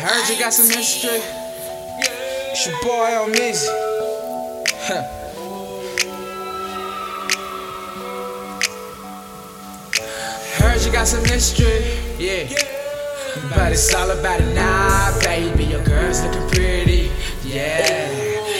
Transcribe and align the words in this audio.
got 0.00 0.52
some 0.52 0.68
mystery. 0.68 1.20
It's 2.52 2.66
your 2.66 2.80
boy 2.82 3.16
on. 3.20 3.32
Huh. 4.86 5.02
Heard 10.58 10.82
you 10.84 10.92
got 10.92 11.06
some 11.06 11.22
mystery, 11.24 11.98
yeah. 12.18 12.48
But 13.50 13.72
it's 13.72 13.94
all 13.94 14.10
about 14.10 14.40
it 14.40 14.54
now, 14.54 15.18
baby. 15.20 15.64
Your 15.64 15.84
girl's 15.84 16.22
looking 16.24 16.48
pretty, 16.48 17.10
yeah. 17.44 18.08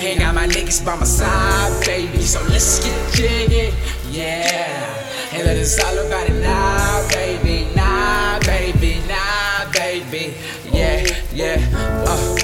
Ain't 0.00 0.20
got 0.20 0.34
my 0.34 0.46
niggas 0.46 0.84
by 0.84 0.96
my 0.96 1.04
side, 1.04 1.84
baby. 1.84 2.22
So 2.22 2.40
let's 2.44 2.84
get 2.84 3.14
jiggy, 3.14 3.74
yeah. 4.10 5.04
And 5.32 5.44
let 5.44 5.56
it's 5.56 5.82
all 5.82 5.98
about 5.98 6.28
it 6.28 6.40
now, 6.40 7.08
baby. 7.08 7.68
Nah, 7.74 8.38
baby, 8.40 9.02
nah, 9.08 9.70
baby. 9.72 10.34
Yeah, 10.72 10.93
yeah. 11.34 11.58
Uh. 12.06 12.36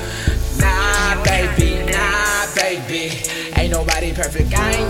Nah, 0.59 1.23
baby, 1.23 1.85
nah, 1.91 2.47
baby. 2.55 3.13
Ain't 3.57 3.73
nobody 3.73 4.13
perfect, 4.13 4.53
I 4.55 4.73
ain't 4.73 4.90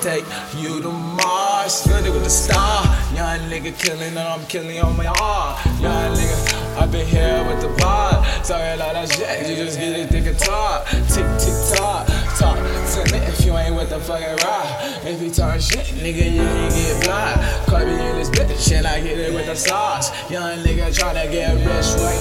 take 0.00 0.24
you 0.56 0.80
to 0.80 0.90
Mars, 0.90 1.82
flooded 1.82 2.12
with 2.14 2.24
a 2.24 2.30
star. 2.30 2.84
Young 3.14 3.40
nigga 3.50 3.76
killing 3.78 4.16
and 4.16 4.18
I'm 4.18 4.44
killing 4.46 4.80
on 4.80 4.96
my 4.96 5.04
heart. 5.04 5.64
Young 5.80 6.14
nigga, 6.16 6.80
I 6.80 6.86
been 6.86 7.06
here 7.06 7.44
with 7.46 7.60
the 7.60 7.68
bar. 7.82 8.24
Sorry, 8.42 8.76
lot 8.78 8.96
of 8.96 9.12
shit, 9.12 9.48
you 9.48 9.56
just 9.56 9.78
get 9.78 10.12
it, 10.12 10.26
and 10.26 10.38
talk. 10.38 10.86
Tick, 10.86 11.28
tick, 11.36 11.56
tock, 11.76 12.06
talk 12.38 12.56
to 12.56 13.12
me 13.12 13.18
if 13.26 13.44
you 13.44 13.56
ain't 13.56 13.76
with 13.76 13.90
the 13.90 14.00
fucking 14.00 14.36
rock. 14.46 14.66
If 15.04 15.20
you 15.20 15.30
talk 15.30 15.60
shit, 15.60 15.86
nigga, 16.00 16.32
you 16.32 16.42
ain't 16.42 16.72
get 16.72 17.04
blind. 17.04 17.40
Cardi 17.66 17.92
in 17.92 18.16
this 18.16 18.30
bitch, 18.30 18.72
and 18.72 18.86
I 18.86 19.00
hit 19.00 19.18
it 19.18 19.34
with 19.34 19.46
the 19.46 19.54
sauce. 19.54 20.10
Young 20.30 20.64
nigga 20.64 20.88
tryna 20.96 21.30
get 21.30 21.54
rich 21.56 21.92
right. 22.00 22.19